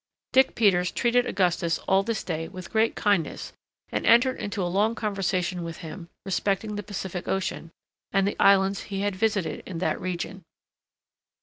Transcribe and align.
Dirk 0.33 0.55
Peters 0.55 0.89
treated 0.89 1.27
Augustus 1.27 1.77
all 1.87 2.01
this 2.01 2.23
day 2.23 2.47
with 2.47 2.71
great 2.71 2.95
kindness 2.95 3.53
and 3.91 4.03
entered 4.03 4.39
into 4.39 4.63
a 4.63 4.65
long 4.65 4.95
conversation 4.95 5.63
with 5.63 5.77
him 5.85 6.09
respecting 6.25 6.75
the 6.75 6.81
Pacific 6.81 7.27
Ocean, 7.27 7.69
and 8.11 8.27
the 8.27 8.39
islands 8.39 8.81
he 8.89 9.01
had 9.01 9.15
visited 9.15 9.61
in 9.63 9.77
that 9.77 10.01
region. 10.01 10.41